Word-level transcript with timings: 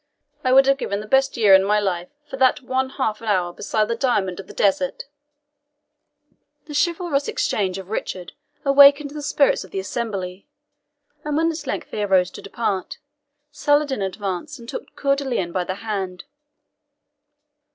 "I 0.43 0.51
would 0.51 0.65
have 0.65 0.79
given 0.79 0.99
the 0.99 1.05
best 1.05 1.37
year 1.37 1.53
in 1.53 1.63
my 1.63 1.79
life 1.79 2.09
for 2.27 2.35
that 2.37 2.63
one 2.63 2.89
half 2.89 3.21
hour 3.21 3.53
beside 3.53 3.87
the 3.87 3.95
Diamond 3.95 4.39
of 4.39 4.47
the 4.47 4.53
Desert!" 4.55 5.03
The 6.65 6.73
chivalrous 6.73 7.29
extravagance 7.29 7.77
of 7.77 7.89
Richard 7.91 8.31
awakened 8.65 9.11
the 9.11 9.21
spirits 9.21 9.63
of 9.63 9.69
the 9.69 9.77
assembly, 9.79 10.47
and 11.23 11.37
when 11.37 11.51
at 11.51 11.67
length 11.67 11.91
they 11.91 12.01
arose 12.01 12.31
to 12.31 12.41
depart 12.41 12.97
Saladin 13.51 14.01
advanced 14.01 14.57
and 14.57 14.67
took 14.67 14.95
Coeur 14.95 15.15
de 15.17 15.23
Lion 15.23 15.51
by 15.51 15.63
the 15.65 15.75
hand. 15.75 16.23